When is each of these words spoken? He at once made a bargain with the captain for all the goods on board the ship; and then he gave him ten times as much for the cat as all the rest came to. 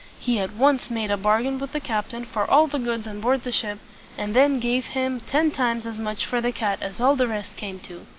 He 0.19 0.39
at 0.39 0.55
once 0.55 0.89
made 0.89 1.11
a 1.11 1.15
bargain 1.15 1.59
with 1.59 1.73
the 1.73 1.79
captain 1.79 2.25
for 2.25 2.49
all 2.49 2.65
the 2.65 2.79
goods 2.79 3.07
on 3.07 3.19
board 3.21 3.43
the 3.43 3.51
ship; 3.51 3.77
and 4.17 4.35
then 4.35 4.53
he 4.55 4.59
gave 4.59 4.85
him 4.87 5.19
ten 5.19 5.51
times 5.51 5.85
as 5.85 5.99
much 5.99 6.25
for 6.25 6.41
the 6.41 6.51
cat 6.51 6.81
as 6.81 6.99
all 6.99 7.15
the 7.15 7.27
rest 7.27 7.55
came 7.55 7.79
to. 7.81 8.07